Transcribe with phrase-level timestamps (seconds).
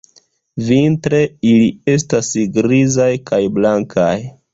[0.69, 1.19] Vintre,
[1.49, 4.11] ili estas grizaj kaj blankaj.